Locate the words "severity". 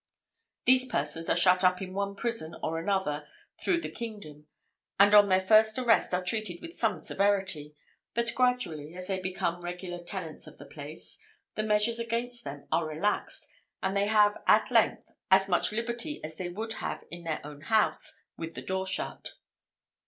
6.99-7.75